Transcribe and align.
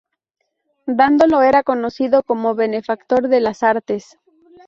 Dandolo 0.87 1.43
era 1.43 1.61
conocido 1.61 2.23
como 2.23 2.55
benefactor 2.55 3.27
de 3.27 3.39
las 3.39 3.61
artes. 3.61 4.17